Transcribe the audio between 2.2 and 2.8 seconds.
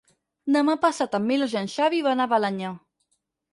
a Balenyà.